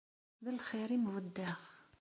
[0.43, 1.59] D lxir i m-buddeɣ.